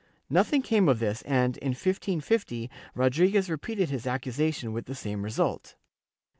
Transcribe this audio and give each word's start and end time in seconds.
Nothing 0.31 0.63
came 0.63 0.89
of 0.89 0.97
this 0.97 1.21
and, 1.27 1.57
in 1.57 1.73
1550, 1.73 2.71
Rodriguez 2.95 3.51
repeated 3.51 3.91
his 3.91 4.07
accusation, 4.07 4.73
with 4.73 4.87
the 4.87 4.95
same 4.95 5.21
result. 5.21 5.75